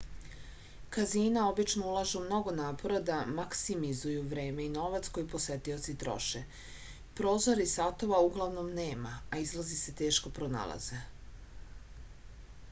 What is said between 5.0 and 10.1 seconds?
koje posetioci troše prozora i satova uglavnom nema a izlazi se